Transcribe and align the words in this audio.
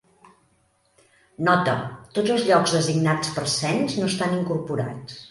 Nota: 1.49 1.75
tots 2.15 2.33
els 2.35 2.45
llocs 2.47 2.73
designats 2.77 3.29
per 3.35 3.43
cens 3.57 3.99
no 3.99 4.09
estan 4.13 4.33
incorporats. 4.39 5.21